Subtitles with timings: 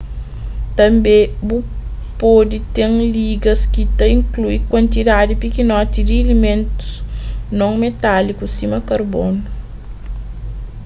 [0.77, 1.57] tanbê bu
[2.21, 6.89] pode ten ligas ki ta inklui kuantidadi pikinoti di ilimentus
[7.59, 9.41] non metáliku sima karbonu